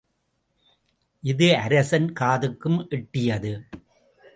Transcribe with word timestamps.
இது 1.23 1.57
அரசன் 1.57 2.13
காதுக்கும் 2.19 2.79
எட்டியது. 2.89 3.53